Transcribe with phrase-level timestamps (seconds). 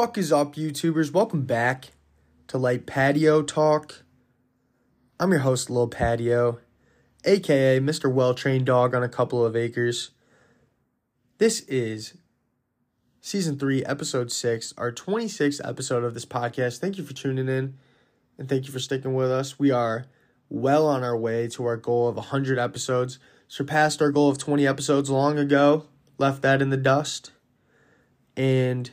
[0.00, 1.12] Fuck is up, YouTubers?
[1.12, 1.88] Welcome back
[2.46, 4.02] to Light Patio Talk.
[5.20, 6.58] I'm your host, Lil Patio,
[7.26, 8.10] aka Mr.
[8.10, 10.12] Well Trained Dog on a couple of acres.
[11.36, 12.16] This is
[13.20, 16.78] season 3, episode 6, our 26th episode of this podcast.
[16.78, 17.76] Thank you for tuning in
[18.38, 19.58] and thank you for sticking with us.
[19.58, 20.06] We are
[20.48, 23.18] well on our way to our goal of 100 episodes.
[23.48, 25.84] Surpassed our goal of 20 episodes long ago,
[26.16, 27.32] left that in the dust.
[28.34, 28.92] And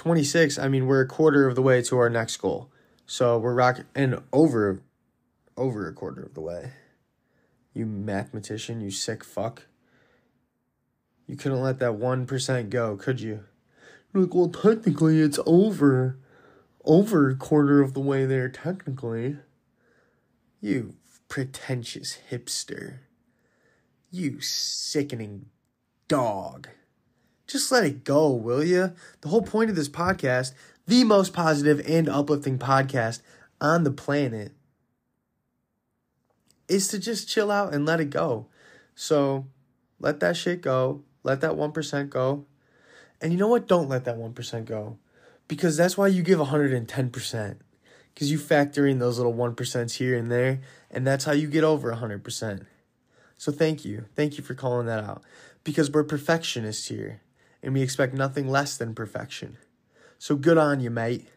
[0.00, 2.70] 26, I mean, we're a quarter of the way to our next goal.
[3.04, 4.80] So we're rocking, and over,
[5.58, 6.70] over a quarter of the way.
[7.74, 9.66] You mathematician, you sick fuck.
[11.26, 13.44] You couldn't let that 1% go, could you?
[14.14, 16.18] You're like, well, technically it's over.
[16.82, 19.36] Over a quarter of the way there, technically.
[20.62, 20.94] You
[21.28, 23.00] pretentious hipster.
[24.10, 25.50] You sickening
[26.08, 26.68] dog.
[27.50, 28.92] Just let it go, will you?
[29.22, 30.52] The whole point of this podcast,
[30.86, 33.22] the most positive and uplifting podcast
[33.60, 34.52] on the planet,
[36.68, 38.46] is to just chill out and let it go.
[38.94, 39.48] So
[39.98, 41.02] let that shit go.
[41.24, 42.46] Let that 1% go.
[43.20, 43.66] And you know what?
[43.66, 44.98] Don't let that 1% go.
[45.48, 47.56] Because that's why you give 110%.
[48.14, 50.60] Because you factor in those little 1% here and there.
[50.88, 52.64] And that's how you get over 100%.
[53.36, 54.04] So thank you.
[54.14, 55.24] Thank you for calling that out.
[55.64, 57.22] Because we're perfectionists here
[57.62, 59.56] and we expect nothing less than perfection.
[60.18, 61.28] So good on you, mate.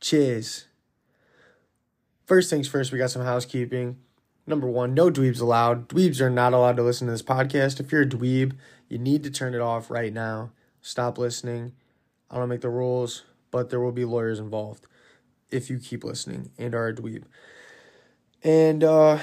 [0.00, 0.66] Cheers.
[2.26, 3.98] First things first, we got some housekeeping.
[4.46, 5.88] Number one, no dweebs allowed.
[5.88, 7.80] Dweebs are not allowed to listen to this podcast.
[7.80, 8.52] If you're a dweeb,
[8.88, 10.50] you need to turn it off right now.
[10.80, 11.72] Stop listening.
[12.30, 14.86] I don't make the rules, but there will be lawyers involved
[15.50, 17.24] if you keep listening and are a dweeb.
[18.42, 19.18] And uh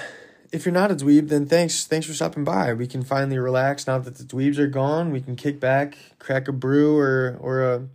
[0.52, 2.74] if you're not a dweeb, then thanks thanks for stopping by.
[2.74, 5.12] We can finally relax now that the dweebs are gone.
[5.12, 7.88] We can kick back, crack a brew or or a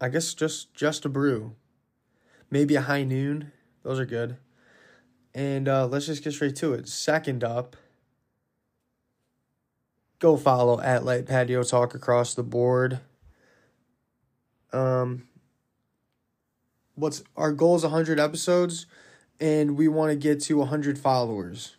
[0.00, 1.54] I guess just just a brew.
[2.50, 3.52] Maybe a high noon.
[3.82, 4.36] Those are good.
[5.34, 6.88] And uh, let's just get straight to it.
[6.88, 7.76] Second up,
[10.18, 13.00] go follow at Light Patio Talk across the board.
[14.72, 15.28] Um,
[16.94, 18.86] what's our goal is 100 episodes
[19.40, 21.76] and we want to get to 100 followers.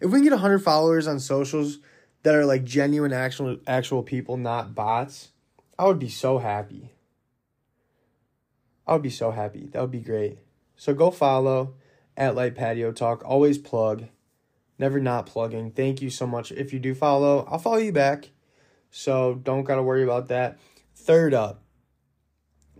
[0.00, 1.78] If we can get 100 followers on socials
[2.22, 5.28] that are like genuine actual actual people, not bots,
[5.78, 6.90] I would be so happy.
[8.86, 9.68] I would be so happy.
[9.72, 10.38] That would be great.
[10.76, 11.74] So go follow
[12.16, 13.22] at Light Patio Talk.
[13.24, 14.06] Always plug.
[14.78, 15.70] Never not plugging.
[15.70, 16.50] Thank you so much.
[16.52, 18.30] If you do follow, I'll follow you back.
[18.90, 20.58] So don't gotta worry about that.
[20.94, 21.62] Third up,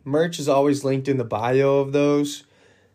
[0.05, 2.45] merch is always linked in the bio of those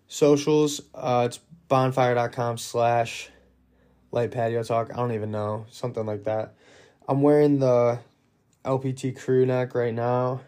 [0.08, 0.82] socials.
[0.94, 3.30] Uh, it's bonfire.com slash
[4.12, 4.92] light patio talk.
[4.92, 5.66] I don't even know.
[5.70, 6.56] Something like that.
[7.08, 8.00] I'm wearing the
[8.64, 10.42] LPT crew neck right now.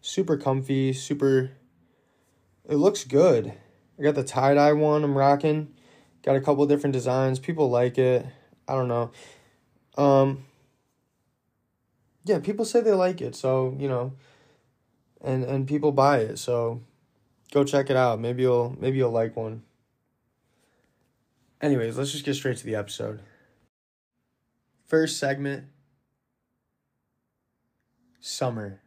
[0.00, 1.50] Super comfy, super.
[2.68, 3.52] It looks good.
[3.98, 5.74] I got the tie dye one I'm rocking.
[6.22, 7.38] Got a couple different designs.
[7.38, 8.26] People like it.
[8.66, 9.10] I don't know.
[9.96, 10.44] Um,
[12.24, 14.12] yeah, people say they like it, so you know,
[15.22, 16.38] and and people buy it.
[16.38, 16.82] So
[17.52, 18.20] go check it out.
[18.20, 19.62] Maybe you'll maybe you'll like one.
[21.60, 23.20] Anyways, let's just get straight to the episode.
[24.86, 25.64] First segment
[28.20, 28.82] Summer.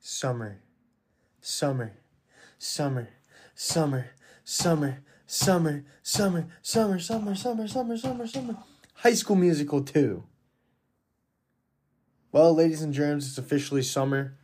[0.00, 0.60] Summer.
[1.40, 1.92] Summer.
[2.58, 3.08] Summer.
[3.54, 4.10] Summer.
[4.44, 5.04] Summer.
[5.26, 5.84] Summer.
[6.02, 6.46] Summer.
[6.62, 6.98] Summer.
[7.00, 7.34] Summer.
[7.34, 7.66] Summer.
[7.66, 7.96] Summer.
[7.96, 8.26] Summer.
[8.26, 8.56] Summer.
[8.96, 10.24] High School Musical 2.
[12.30, 14.36] Well, ladies and germs, it's officially summer.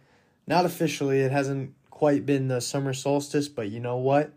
[0.47, 4.31] Not officially, it hasn't quite been the summer solstice, but you know what?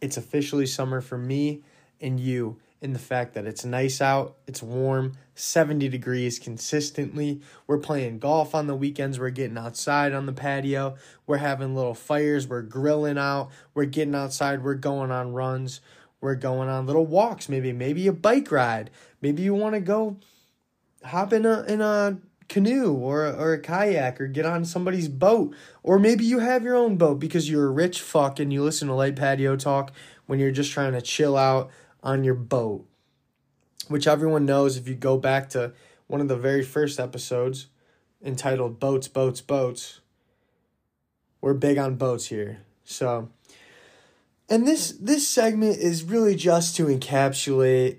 [0.00, 1.62] It's officially summer for me
[2.00, 7.40] and you in the fact that it's nice out, it's warm, 70 degrees consistently.
[7.68, 11.94] We're playing golf on the weekends, we're getting outside on the patio, we're having little
[11.94, 15.80] fires, we're grilling out, we're getting outside, we're going on runs,
[16.20, 18.90] we're going on little walks, maybe maybe a bike ride.
[19.22, 20.16] Maybe you want to go
[21.04, 22.18] hop in a in a
[22.48, 25.54] canoe or or a kayak or get on somebody's boat.
[25.82, 28.88] Or maybe you have your own boat because you're a rich fuck and you listen
[28.88, 29.92] to light patio talk
[30.26, 31.70] when you're just trying to chill out
[32.02, 32.86] on your boat.
[33.88, 35.72] Which everyone knows if you go back to
[36.06, 37.66] one of the very first episodes
[38.22, 40.00] entitled boats boats boats
[41.40, 42.62] we're big on boats here.
[42.84, 43.28] So
[44.48, 47.98] and this this segment is really just to encapsulate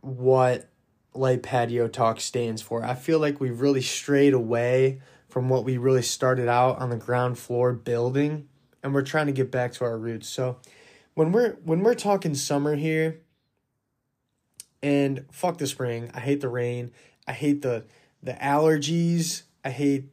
[0.00, 0.68] what
[1.18, 2.84] Light Patio Talk stands for.
[2.84, 6.96] I feel like we've really strayed away from what we really started out on the
[6.96, 8.48] ground floor building
[8.82, 10.28] and we're trying to get back to our roots.
[10.28, 10.58] So
[11.14, 13.20] when we're when we're talking summer here
[14.82, 16.92] and fuck the spring, I hate the rain,
[17.26, 17.84] I hate the
[18.22, 19.42] the allergies.
[19.64, 20.10] I hate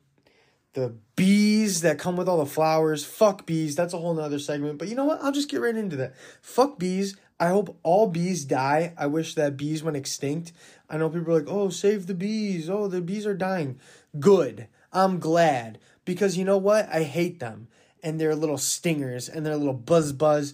[0.73, 3.06] the bees that come with all the flowers.
[3.06, 3.75] Fuck bees.
[3.75, 4.79] That's a whole nother segment.
[4.79, 5.21] But you know what?
[5.21, 6.15] I'll just get right into that.
[6.41, 7.15] Fuck bees.
[7.44, 8.94] I hope all bees die.
[8.98, 10.54] I wish that bees went extinct.
[10.90, 12.69] I know people are like, oh, save the bees.
[12.69, 13.81] Oh, the bees are dying.
[14.18, 14.69] Good.
[14.94, 15.78] I'm glad.
[16.06, 16.88] Because you know what?
[16.88, 17.68] I hate them.
[18.01, 20.54] And their little stingers and their little buzz buzz.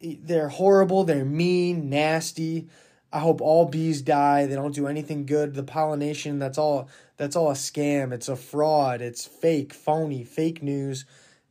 [0.00, 1.04] They're horrible.
[1.04, 2.68] They're mean, nasty.
[3.12, 4.46] I hope all bees die.
[4.46, 5.52] They don't do anything good.
[5.52, 6.88] The pollination, that's all
[7.18, 8.12] that's all a scam.
[8.14, 9.02] It's a fraud.
[9.02, 11.04] It's fake, phony, fake news.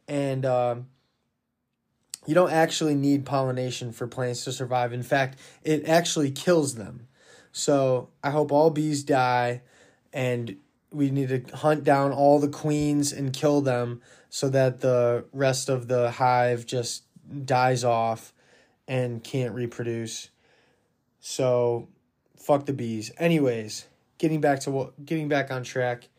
[0.08, 0.88] And um,
[2.26, 4.94] you don't actually need pollination for plants to survive.
[4.94, 7.08] In fact, it actually kills them.
[7.52, 9.62] So I hope all bees die
[10.14, 10.58] and
[10.92, 15.70] we need to hunt down all the queens and kill them so that the rest
[15.70, 17.04] of the hive just
[17.46, 18.34] dies off
[18.88, 20.30] and can't reproduce.
[21.20, 21.88] So
[22.38, 23.12] fuck the bees.
[23.18, 23.88] Anyways,
[24.18, 26.10] getting back to what getting back on track.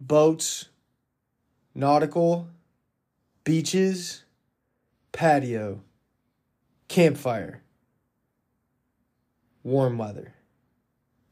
[0.00, 0.66] Boats,
[1.74, 2.48] nautical,
[3.42, 4.22] beaches,
[5.12, 5.82] patio,
[6.88, 7.62] campfire,
[9.62, 10.34] warm weather,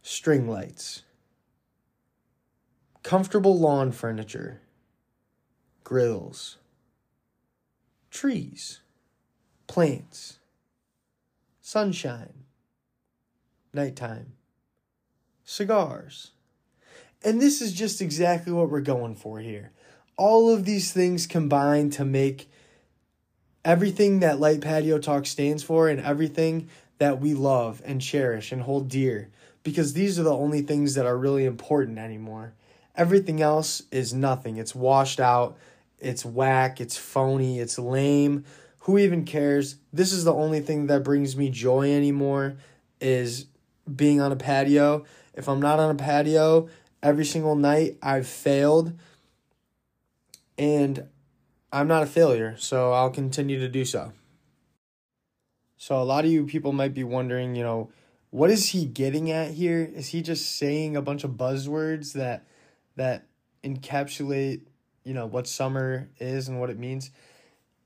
[0.02, 1.02] string lights,
[3.02, 4.60] comfortable lawn furniture,
[5.84, 6.58] grills,
[8.10, 8.80] trees,
[9.66, 10.38] plants,
[11.60, 12.44] sunshine,
[13.72, 14.32] nighttime,
[15.44, 16.32] cigars.
[17.22, 19.72] And this is just exactly what we're going for here.
[20.16, 22.50] All of these things combine to make
[23.66, 26.68] everything that Light Patio Talk stands for and everything
[26.98, 29.28] that we love and cherish and hold dear
[29.64, 32.52] because these are the only things that are really important anymore.
[32.94, 34.56] Everything else is nothing.
[34.56, 35.58] It's washed out,
[35.98, 38.44] it's whack, it's phony, it's lame.
[38.82, 39.76] Who even cares?
[39.92, 42.56] This is the only thing that brings me joy anymore
[43.00, 43.46] is
[43.94, 45.04] being on a patio.
[45.34, 46.68] If I'm not on a patio
[47.02, 48.92] every single night, I've failed.
[50.56, 51.08] And
[51.76, 54.12] I'm not a failure, so I'll continue to do so.
[55.76, 57.90] So a lot of you people might be wondering, you know,
[58.30, 59.92] what is he getting at here?
[59.94, 62.46] Is he just saying a bunch of buzzwords that
[62.96, 63.26] that
[63.62, 64.62] encapsulate,
[65.04, 67.10] you know, what summer is and what it means?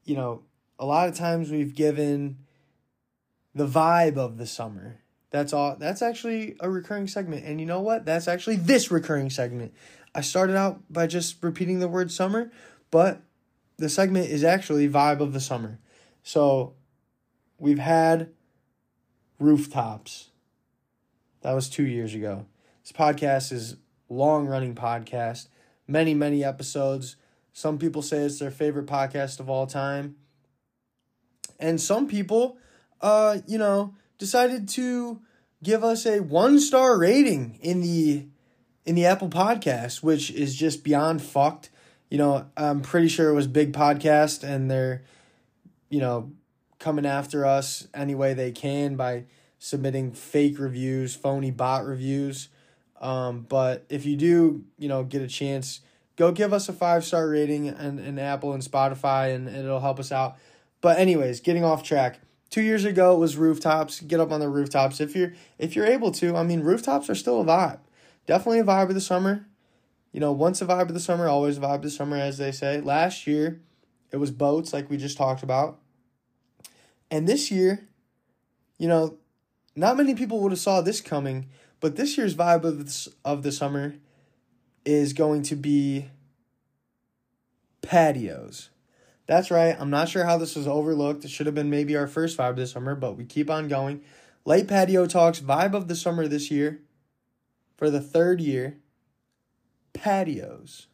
[0.04, 0.42] You know,
[0.78, 2.38] a lot of times we've given
[3.56, 5.00] the vibe of the summer.
[5.30, 7.44] That's all that's actually a recurring segment.
[7.44, 8.06] And you know what?
[8.06, 9.74] That's actually this recurring segment.
[10.14, 12.52] I started out by just repeating the word summer,
[12.92, 13.22] but
[13.80, 15.78] the segment is actually vibe of the summer.
[16.22, 16.74] So
[17.58, 18.28] we've had
[19.38, 20.28] rooftops.
[21.40, 22.44] That was 2 years ago.
[22.82, 23.76] This podcast is
[24.10, 25.48] long running podcast,
[25.88, 27.16] many many episodes.
[27.54, 30.16] Some people say it's their favorite podcast of all time.
[31.58, 32.58] And some people
[33.00, 35.22] uh you know decided to
[35.62, 38.26] give us a one star rating in the
[38.84, 41.70] in the Apple podcast, which is just beyond fucked.
[42.10, 45.04] You know, I'm pretty sure it was big podcast and they're,
[45.88, 46.32] you know,
[46.80, 49.24] coming after us any way they can by
[49.58, 52.48] submitting fake reviews, phony bot reviews.
[53.00, 55.80] Um, but if you do, you know, get a chance,
[56.16, 59.80] go give us a five star rating and, and Apple and Spotify and, and it'll
[59.80, 60.36] help us out.
[60.80, 62.20] But anyways, getting off track.
[62.48, 64.00] Two years ago it was rooftops.
[64.00, 66.36] Get up on the rooftops if you're if you're able to.
[66.36, 67.78] I mean, rooftops are still a vibe.
[68.26, 69.46] Definitely a vibe of the summer.
[70.12, 72.38] You know, once a vibe of the summer, always a vibe of the summer, as
[72.38, 72.80] they say.
[72.80, 73.60] Last year,
[74.10, 75.78] it was boats, like we just talked about.
[77.10, 77.88] And this year,
[78.78, 79.18] you know,
[79.76, 81.48] not many people would have saw this coming,
[81.78, 83.94] but this year's vibe of the, of the summer
[84.84, 86.06] is going to be
[87.82, 88.70] patios.
[89.26, 89.76] That's right.
[89.78, 91.24] I'm not sure how this was overlooked.
[91.24, 94.02] It should have been maybe our first vibe this summer, but we keep on going.
[94.44, 96.80] Light Patio Talks vibe of the summer this year
[97.76, 98.78] for the third year
[100.00, 100.86] patios.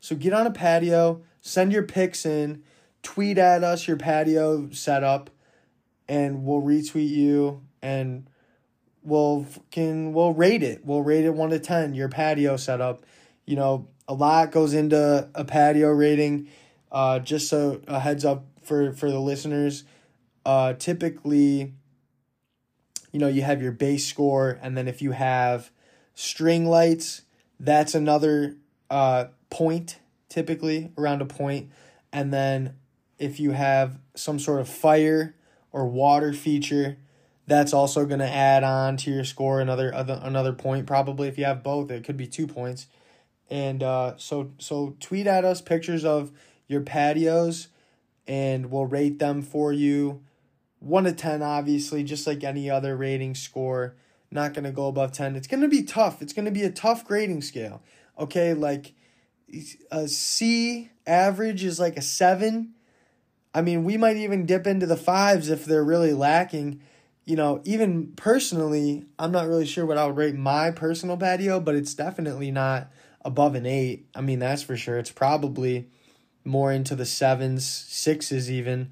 [0.00, 2.62] So get on a patio, send your pics in,
[3.02, 5.30] tweet at us your patio setup,
[6.08, 8.28] and we'll retweet you and
[9.02, 10.84] we'll can we'll rate it.
[10.84, 11.94] We'll rate it one to ten.
[11.94, 13.04] Your patio setup.
[13.44, 16.48] You know, a lot goes into a patio rating.
[16.90, 19.84] Uh, just so a heads up for for the listeners,
[20.44, 21.74] uh, typically,
[23.12, 25.70] you know, you have your base score, and then if you have
[26.14, 27.22] string lights,
[27.60, 28.56] that's another
[28.90, 29.98] uh, point,
[30.28, 31.70] typically around a point,
[32.12, 32.76] and then
[33.18, 35.34] if you have some sort of fire
[35.72, 36.98] or water feature,
[37.46, 41.38] that's also going to add on to your score another other, another point probably if
[41.38, 42.88] you have both it could be two points
[43.48, 46.30] and uh, so so tweet at us pictures of
[46.66, 47.68] your patios
[48.28, 50.22] and we'll rate them for you.
[50.80, 53.96] 1 to 10, obviously, just like any other rating score.
[54.30, 55.36] Not going to go above 10.
[55.36, 56.20] It's going to be tough.
[56.20, 57.82] It's going to be a tough grading scale.
[58.18, 58.94] Okay, like
[59.90, 62.74] a C average is like a 7.
[63.54, 66.80] I mean, we might even dip into the 5s if they're really lacking.
[67.24, 71.60] You know, even personally, I'm not really sure what I would rate my personal patio,
[71.60, 72.90] but it's definitely not
[73.24, 74.06] above an 8.
[74.14, 74.98] I mean, that's for sure.
[74.98, 75.88] It's probably
[76.44, 78.90] more into the 7s, 6s even.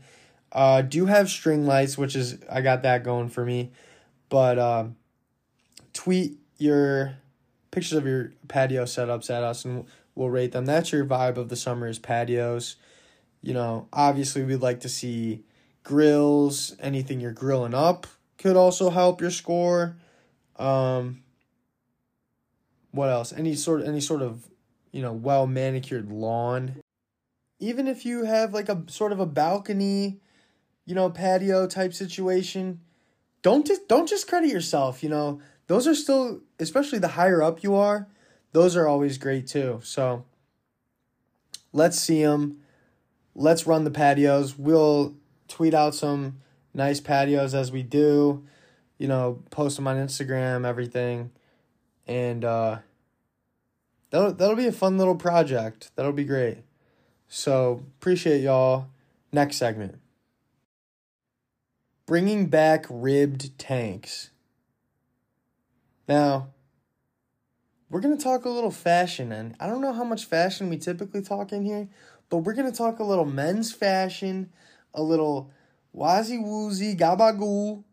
[0.52, 3.72] Uh do have string lights, which is I got that going for me.
[4.28, 4.84] But uh,
[5.96, 7.16] tweet your
[7.70, 10.66] pictures of your patio setups at us and we'll rate them.
[10.66, 12.76] That's your vibe of the summer is patios.
[13.42, 15.44] You know, obviously we'd like to see
[15.82, 18.06] grills, anything you're grilling up
[18.38, 19.96] could also help your score.
[20.56, 21.22] Um
[22.90, 23.32] what else?
[23.32, 24.46] Any sort any sort of,
[24.92, 26.76] you know, well manicured lawn.
[27.58, 30.20] Even if you have like a sort of a balcony,
[30.84, 32.80] you know, patio type situation,
[33.40, 37.62] don't just don't just credit yourself, you know those are still, especially the higher up
[37.62, 38.08] you are,
[38.52, 39.80] those are always great too.
[39.82, 40.24] So
[41.72, 42.60] let's see them.
[43.34, 44.56] Let's run the patios.
[44.56, 45.14] We'll
[45.48, 46.38] tweet out some
[46.72, 48.44] nice patios as we do.
[48.98, 51.30] You know, post them on Instagram, everything,
[52.06, 52.78] and uh,
[54.08, 55.90] that'll that'll be a fun little project.
[55.96, 56.58] That'll be great.
[57.28, 58.88] So appreciate y'all.
[59.32, 59.98] Next segment.
[62.06, 64.30] Bringing back ribbed tanks.
[66.08, 66.48] Now,
[67.90, 70.76] we're going to talk a little fashion, and I don't know how much fashion we
[70.76, 71.88] typically talk in here,
[72.28, 74.52] but we're going to talk a little men's fashion,
[74.94, 75.50] a little
[75.94, 77.84] wazi woozy, gabagoo,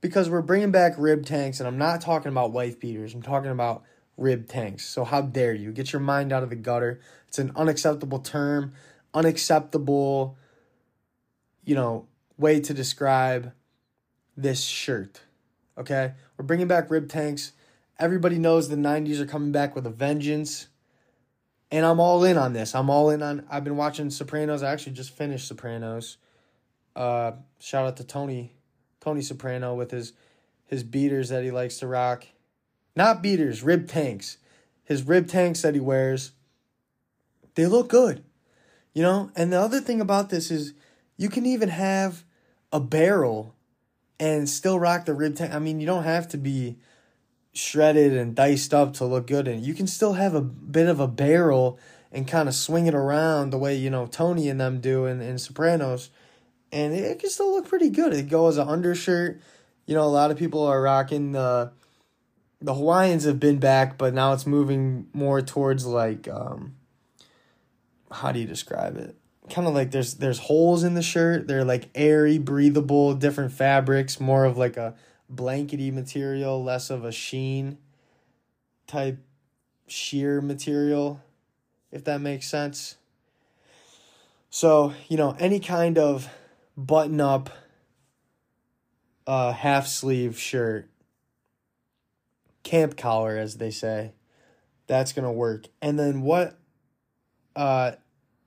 [0.00, 3.14] because we're bringing back rib tanks, and I'm not talking about wife beaters.
[3.14, 3.82] I'm talking about
[4.16, 4.84] rib tanks.
[4.84, 5.72] So, how dare you?
[5.72, 7.00] Get your mind out of the gutter.
[7.28, 8.72] It's an unacceptable term,
[9.14, 10.36] unacceptable,
[11.64, 12.06] you know,
[12.36, 13.52] way to describe
[14.36, 15.22] this shirt.
[15.78, 16.12] Okay?
[16.36, 17.52] We're bringing back rib tanks.
[17.98, 20.68] Everybody knows the 90s are coming back with a vengeance.
[21.70, 22.74] And I'm all in on this.
[22.74, 24.62] I'm all in on I've been watching Sopranos.
[24.62, 26.18] I actually just finished Sopranos.
[26.94, 28.52] Uh shout out to Tony
[29.00, 30.12] Tony Soprano with his
[30.66, 32.26] his beaters that he likes to rock.
[32.94, 34.38] Not beaters, rib tanks.
[34.84, 36.32] His rib tanks that he wears.
[37.54, 38.24] They look good.
[38.94, 40.72] You know, and the other thing about this is
[41.16, 42.24] you can even have
[42.72, 43.54] a barrel
[44.18, 45.52] and still rock the rib tank.
[45.52, 46.76] I mean, you don't have to be
[47.52, 51.00] shredded and diced up to look good and you can still have a bit of
[51.00, 51.78] a barrel
[52.12, 55.22] and kind of swing it around the way you know Tony and them do in,
[55.22, 56.10] in Sopranos
[56.72, 58.12] and it can still look pretty good.
[58.12, 59.40] It goes as an undershirt.
[59.86, 61.72] You know, a lot of people are rocking the
[62.60, 66.76] the Hawaiians have been back, but now it's moving more towards like um
[68.10, 69.16] how do you describe it?
[69.50, 71.46] Kind of like there's there's holes in the shirt.
[71.46, 74.94] They're like airy, breathable, different fabrics, more of like a
[75.28, 77.78] blankety material, less of a sheen
[78.86, 79.18] type
[79.86, 81.20] sheer material,
[81.90, 82.96] if that makes sense.
[84.50, 86.28] So, you know, any kind of
[86.76, 87.50] button up
[89.26, 90.88] uh half sleeve shirt,
[92.62, 94.12] camp collar as they say,
[94.86, 95.66] that's going to work.
[95.82, 96.58] And then what
[97.54, 97.92] uh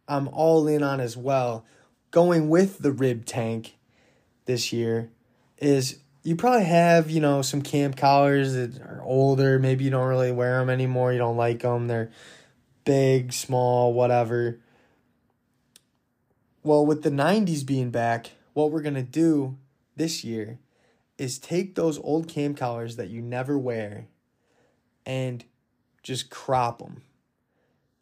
[0.10, 1.66] I'm all in on as well,
[2.12, 3.78] going with the rib tank
[4.46, 5.12] this year,
[5.60, 9.60] is you probably have, you know, some camp collars that are older.
[9.60, 11.14] Maybe you don't really wear them anymore.
[11.14, 11.88] You don't like them.
[11.88, 12.12] They're
[12.84, 14.60] big, small, whatever.
[16.64, 19.58] Well, with the 90s being back, what we're going to do
[19.96, 20.60] this year
[21.18, 24.08] is take those old camp collars that you never wear
[25.06, 25.46] and
[26.04, 27.04] just crop them.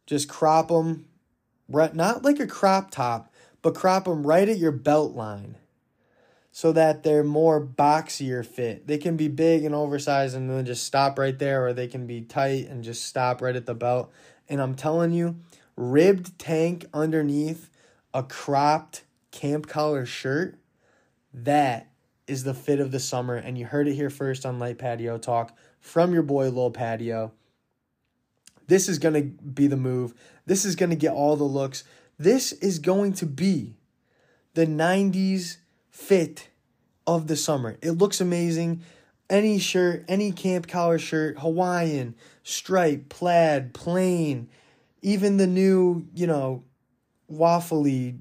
[0.06, 1.06] Just crop them
[1.70, 5.58] not like a crop top, but crop them right at your belt line
[6.52, 8.88] so that they're more boxier fit.
[8.88, 12.08] They can be big and oversized and then just stop right there, or they can
[12.08, 14.12] be tight and just stop right at the belt.
[14.50, 15.36] And I'm telling you,
[15.76, 17.70] ribbed tank underneath
[18.14, 20.58] a cropped camp collar shirt,
[21.32, 21.92] that
[22.26, 23.36] is the fit of the summer.
[23.36, 27.34] And you heard it here first on Light Patio Talk from your boy Lil Patio.
[28.66, 30.14] This is going to be the move.
[30.48, 31.84] This is going to get all the looks.
[32.18, 33.76] This is going to be
[34.56, 35.58] the 90s
[35.92, 36.50] fit
[37.06, 37.78] of the summer.
[37.82, 38.82] It looks amazing.
[39.30, 44.50] Any shirt, any camp collar shirt, Hawaiian, stripe, plaid, plain,
[45.02, 46.64] even the new, you know,
[47.32, 48.18] waffly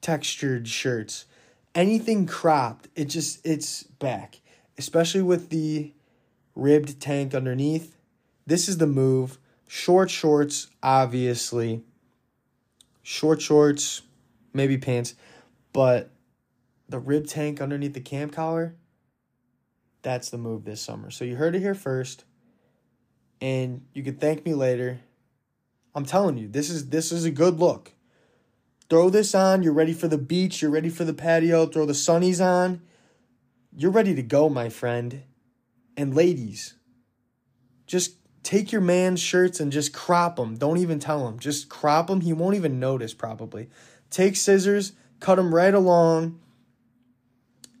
[0.00, 1.26] textured shirts.
[1.74, 4.40] Anything cropped, it just it's back.
[4.78, 5.92] Especially with the
[6.54, 7.94] ribbed tank underneath.
[8.46, 9.38] This is the move.
[9.74, 11.82] Short shorts, obviously.
[13.02, 14.02] Short shorts,
[14.52, 15.14] maybe pants,
[15.72, 16.10] but
[16.90, 18.76] the rib tank underneath the camp collar,
[20.02, 21.10] That's the move this summer.
[21.10, 22.24] So you heard it here first,
[23.40, 25.00] and you can thank me later.
[25.94, 27.92] I'm telling you, this is this is a good look.
[28.90, 31.94] Throw this on, you're ready for the beach, you're ready for the patio, throw the
[31.94, 32.82] sunnies on.
[33.74, 35.22] You're ready to go, my friend.
[35.96, 36.74] And ladies,
[37.86, 40.56] just take your man's shirts and just crop them.
[40.56, 41.38] Don't even tell him.
[41.38, 42.20] Just crop them.
[42.20, 43.68] He won't even notice, probably.
[44.10, 46.38] Take scissors, cut them right along,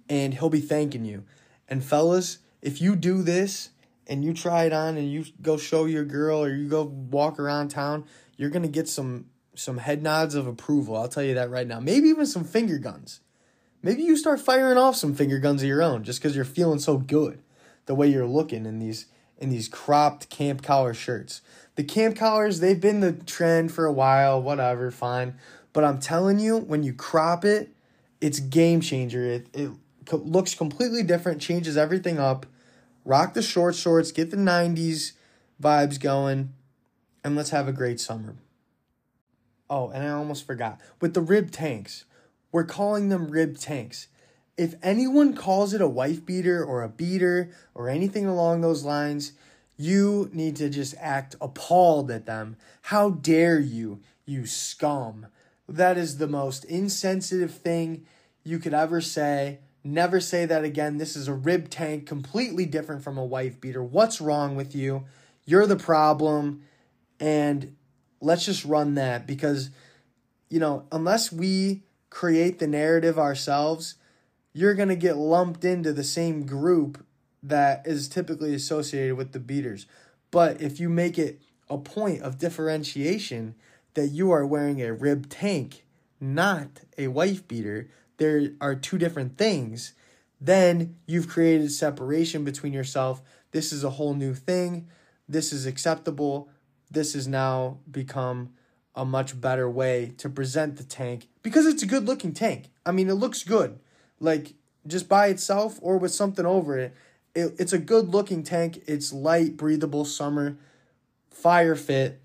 [0.08, 1.24] and he'll be thanking you.
[1.68, 3.70] And fellas, if you do this
[4.06, 7.38] and you try it on and you go show your girl or you go walk
[7.38, 8.04] around town,
[8.36, 10.96] you're going to get some some head nods of approval.
[10.96, 11.78] I'll tell you that right now.
[11.78, 13.20] Maybe even some finger guns.
[13.82, 16.78] Maybe you start firing off some finger guns of your own just cuz you're feeling
[16.78, 17.42] so good
[17.84, 19.06] the way you're looking in these
[19.42, 21.42] in these cropped camp collar shirts.
[21.74, 25.34] The camp collars, they've been the trend for a while, whatever, fine.
[25.72, 27.74] But I'm telling you, when you crop it,
[28.20, 29.24] it's game changer.
[29.24, 29.70] It, it
[30.12, 32.46] looks completely different, changes everything up.
[33.04, 35.12] Rock the short shorts, get the 90s
[35.60, 36.52] vibes going,
[37.24, 38.36] and let's have a great summer.
[39.68, 40.80] Oh, and I almost forgot.
[41.00, 42.04] With the rib tanks,
[42.52, 44.06] we're calling them rib tanks
[44.56, 49.32] if anyone calls it a wife beater or a beater or anything along those lines,
[49.76, 52.56] you need to just act appalled at them.
[52.82, 55.26] How dare you, you scum?
[55.68, 58.04] That is the most insensitive thing
[58.44, 59.60] you could ever say.
[59.84, 60.98] Never say that again.
[60.98, 63.82] This is a rib tank, completely different from a wife beater.
[63.82, 65.04] What's wrong with you?
[65.44, 66.62] You're the problem.
[67.18, 67.76] And
[68.20, 69.70] let's just run that because,
[70.50, 73.96] you know, unless we create the narrative ourselves,
[74.52, 77.04] you're going to get lumped into the same group
[77.42, 79.86] that is typically associated with the beaters.
[80.30, 83.54] But if you make it a point of differentiation
[83.94, 85.84] that you are wearing a rib tank,
[86.20, 89.94] not a wife beater, there are two different things,
[90.40, 93.22] then you've created separation between yourself.
[93.50, 94.88] This is a whole new thing.
[95.28, 96.48] This is acceptable.
[96.90, 98.50] This has now become
[98.94, 102.70] a much better way to present the tank because it's a good looking tank.
[102.84, 103.78] I mean, it looks good
[104.22, 104.54] like
[104.86, 106.94] just by itself or with something over it.
[107.34, 108.82] it it's a good looking tank.
[108.86, 110.56] It's light, breathable, summer,
[111.30, 112.20] fire fit.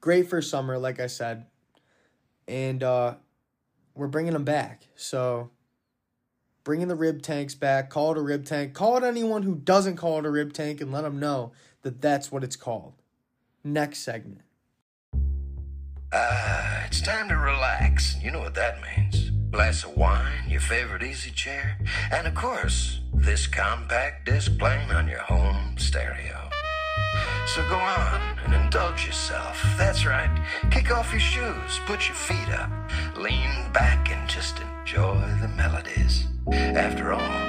[0.00, 1.46] Great for summer, like I said.
[2.46, 3.16] And uh,
[3.94, 4.84] we're bringing them back.
[4.94, 5.50] So
[6.64, 7.90] bringing the rib tanks back.
[7.90, 8.72] Call it a rib tank.
[8.72, 12.00] Call it anyone who doesn't call it a rib tank and let them know that
[12.00, 12.94] that's what it's called.
[13.64, 14.42] Next segment.
[16.10, 18.16] Uh, it's time to relax.
[18.22, 21.78] You know what that means glass of wine, your favorite easy chair,
[22.12, 26.48] and of course, this compact disc playing on your home stereo.
[27.46, 29.62] So go on and indulge yourself.
[29.78, 30.30] That's right.
[30.70, 32.70] Kick off your shoes, put your feet up,
[33.16, 36.26] lean back, and just enjoy the melodies.
[36.52, 37.46] After all,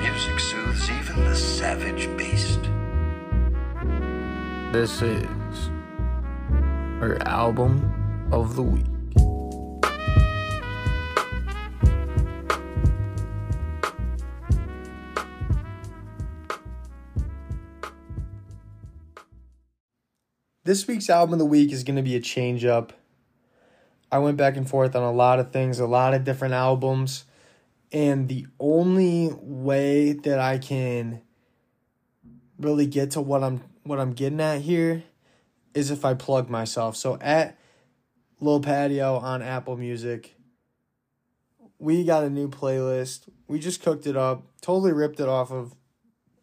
[0.00, 2.60] music soothes even the savage beast.
[4.72, 5.70] This is
[7.00, 8.99] our album of the week.
[20.70, 22.92] This week's album of the week is going to be a change up.
[24.12, 27.24] I went back and forth on a lot of things, a lot of different albums,
[27.90, 31.22] and the only way that I can
[32.56, 35.02] really get to what I'm what I'm getting at here
[35.74, 36.94] is if I plug myself.
[36.94, 37.58] So at
[38.38, 40.36] Lil Patio on Apple Music,
[41.80, 43.28] we got a new playlist.
[43.48, 45.74] We just cooked it up, totally ripped it off of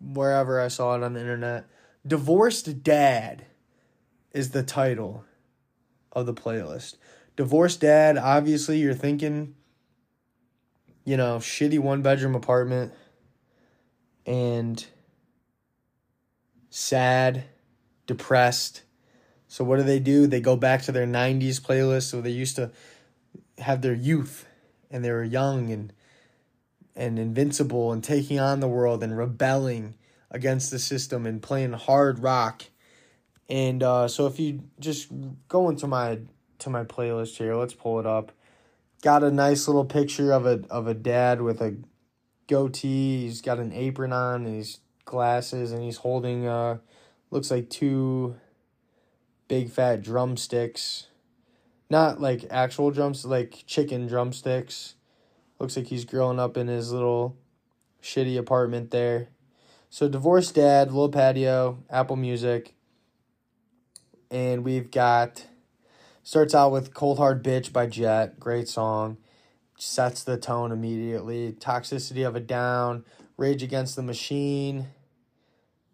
[0.01, 1.69] wherever I saw it on the internet.
[2.05, 3.46] Divorced Dad
[4.31, 5.23] is the title
[6.11, 6.95] of the playlist.
[7.35, 9.55] Divorced dad, obviously, you're thinking,
[11.05, 12.93] you know, shitty one bedroom apartment
[14.25, 14.85] and
[16.69, 17.43] sad,
[18.05, 18.83] depressed.
[19.47, 20.27] So, what do they do?
[20.27, 22.09] They go back to their 90s playlist.
[22.09, 22.71] So, they used to
[23.59, 24.47] have their youth
[24.89, 25.93] and they were young and
[26.95, 29.93] and invincible and taking on the world and rebelling
[30.31, 32.63] against the system and playing hard rock
[33.49, 35.09] and uh, so if you just
[35.47, 36.19] go into my
[36.59, 38.31] to my playlist here, let's pull it up.
[39.01, 41.77] Got a nice little picture of a of a dad with a
[42.47, 43.21] goatee.
[43.21, 46.79] He's got an apron on and he's glasses and he's holding uh
[47.31, 48.35] looks like two
[49.47, 51.07] big fat drumsticks.
[51.89, 54.95] Not like actual drums, like chicken drumsticks.
[55.57, 57.37] Looks like he's growing up in his little
[58.03, 59.29] shitty apartment there.
[59.89, 62.73] So divorced dad, little patio, Apple Music
[64.31, 65.45] and we've got
[66.23, 69.17] starts out with Cold Hard Bitch by Jet, great song.
[69.77, 71.53] Sets the tone immediately.
[71.53, 73.05] Toxicity of a Down,
[73.37, 74.87] Rage Against the Machine.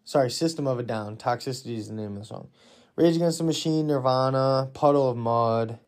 [0.04, 1.16] Sorry, System of a Down.
[1.16, 2.48] Toxicity is the name of the song.
[2.96, 5.78] Rage Against the Machine, Nirvana, Puddle of Mudd,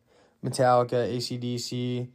[0.44, 2.08] Metallica, ACDC,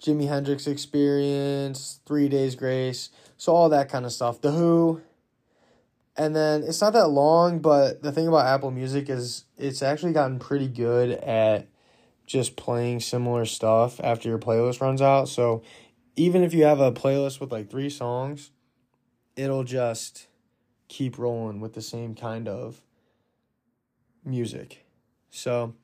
[0.00, 3.10] Jimi Hendrix Experience, Three Days Grace.
[3.36, 4.40] So all that kind of stuff.
[4.40, 5.02] The Who.
[6.16, 10.12] And then it's not that long, but the thing about Apple Music is it's actually
[10.12, 11.68] gotten pretty good at
[12.26, 15.28] just playing similar stuff after your playlist runs out.
[15.28, 15.62] So
[16.16, 18.50] even if you have a playlist with like three songs,
[19.36, 20.26] it'll just
[20.88, 22.82] keep rolling with the same kind of
[24.24, 24.84] music.
[25.30, 25.74] So,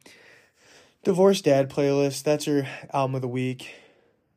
[1.04, 3.74] Divorced Dad playlist, that's your album of the week.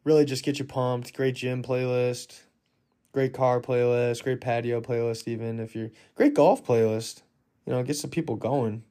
[0.03, 1.13] Really just get you pumped.
[1.13, 2.41] Great gym playlist,
[3.11, 7.21] great car playlist, great patio playlist, even if you're great golf playlist.
[7.65, 8.83] You know, get some people going.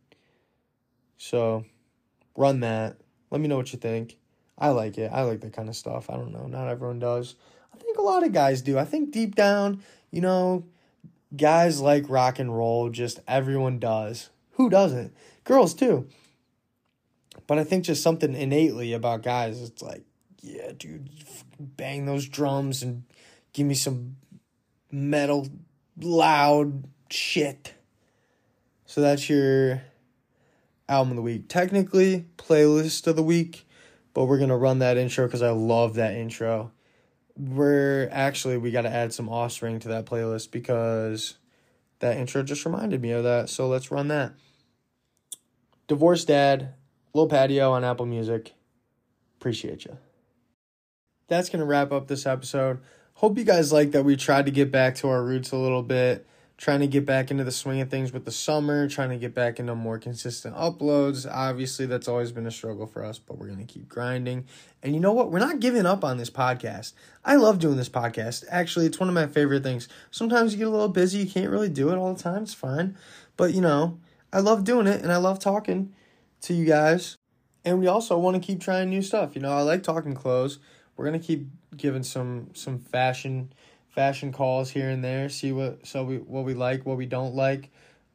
[1.17, 1.65] So,
[2.37, 2.97] run that.
[3.31, 4.17] Let me know what you think.
[4.57, 5.11] I like it.
[5.13, 6.11] I like that kind of stuff.
[6.11, 6.47] I don't know.
[6.47, 7.35] Not everyone does.
[7.73, 8.79] I think a lot of guys do.
[8.79, 10.65] I think deep down, you know,
[11.37, 12.89] guys like rock and roll.
[12.89, 14.31] Just everyone does.
[14.53, 15.15] Who doesn't?
[15.45, 16.09] Girls too.
[17.47, 19.63] But I think just something innately about guys.
[19.63, 20.05] It's like,
[20.41, 21.09] yeah, dude,
[21.59, 23.05] bang those drums and
[23.59, 24.17] give me some
[24.91, 25.49] metal,
[26.01, 27.75] loud shit.
[28.87, 29.83] So that's your
[30.89, 31.49] album of the week.
[31.49, 33.67] Technically, playlist of the week
[34.19, 36.73] but we're gonna run that intro because I love that intro.
[37.37, 41.39] We're actually we got to add some offspring to that playlist because
[42.01, 43.49] that intro just reminded me of that.
[43.49, 44.33] So let's run that.
[45.87, 46.75] Divorced Dad,
[47.15, 48.55] Little Patio on Apple Music.
[49.39, 49.99] Appreciate you.
[51.29, 52.81] That's gonna wrap up this episode.
[53.19, 55.83] Hope you guys like that we tried to get back to our roots a little
[55.83, 56.25] bit
[56.59, 59.33] trying to get back into the swing of things with the summer, trying to get
[59.33, 61.25] back into more consistent uploads.
[61.31, 64.45] Obviously, that's always been a struggle for us, but we're going to keep grinding.
[64.83, 65.31] And you know what?
[65.31, 66.95] We're not giving up on this podcast.
[67.25, 68.45] I love doing this podcast.
[68.51, 69.89] Actually, it's one of my favorite things.
[70.11, 72.43] Sometimes you get a little busy, you can't really do it all the time.
[72.43, 72.97] It's fine.
[73.37, 74.01] But, you know,
[74.33, 75.95] I love doing it and I love talking
[76.43, 77.17] to you guys.
[77.65, 79.37] And we also want to keep trying new stuff.
[79.37, 80.59] You know, I like talking clothes.
[80.99, 83.53] We're to keep giving some some fashion
[83.89, 87.37] fashion calls here and there, see what so we what we like, what we don't
[87.37, 87.71] like.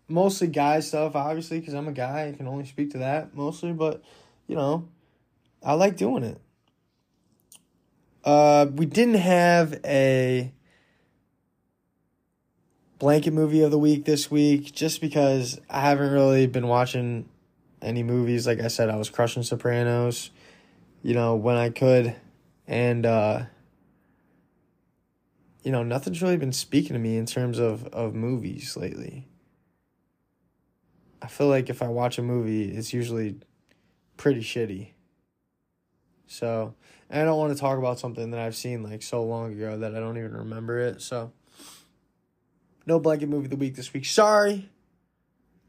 [0.10, 2.28] Mostly guy stuff, obviously, because I'm a guy.
[2.28, 4.04] I can only speak to that mostly, but
[4.48, 4.90] you know,
[5.64, 6.42] I like doing it.
[8.26, 10.52] Uh, we didn't have a
[13.00, 17.30] blanket movie of the week this week just because I haven't really been watching
[17.82, 18.46] any movies.
[18.46, 20.32] Like I said, I was crushing Sopranos,
[21.02, 22.18] you know, when I could.
[22.68, 23.46] And uh
[25.64, 29.28] you know, nothing's really been speaking to me in terms of, of movies lately.
[31.22, 33.38] I feel like if I watch a movie, it's usually
[34.18, 34.90] pretty shitty.
[36.28, 36.76] So,
[37.10, 39.78] and I don't want to talk about something that I've seen like so long ago
[39.78, 41.02] that I don't even remember it.
[41.02, 41.32] So,
[42.86, 44.06] no blanket movie of the week this week.
[44.06, 44.70] Sorry.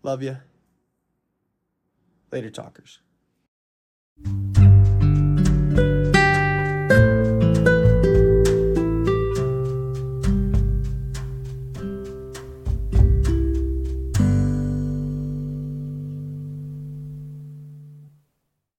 [0.03, 0.39] Love you.
[2.33, 2.99] Later, talkers.